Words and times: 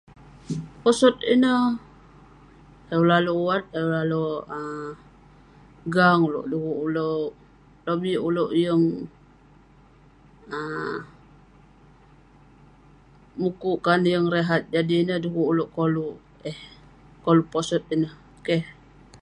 Posot 0.81 1.15
ineh..ayuk 1.33 3.01
ulouk 3.03 3.17
alek 3.19 3.39
wat..ayuk 3.47 3.89
ulouk 4.05 4.37
um 4.55 4.55
alek 4.55 4.97
gang 5.93 6.19
ulouk..de'kuk 6.27 6.79
ulouk.. 6.87 7.25
lobik 7.85 8.23
ulouk 8.27 8.51
yeng 8.63 8.83
um 10.57 10.95
mukuk 13.41 13.77
kan, 13.85 14.01
yeng 14.11 14.25
rehat, 14.33 14.63
jadi 14.73 14.95
ineh 15.01 15.19
de'kuk 15.23 15.49
ulouk 15.51 15.71
koluk 15.77 16.15
eh, 16.49 16.59
koluk 17.23 17.47
posot 17.53 17.83
ineh..keh.. 17.95 18.63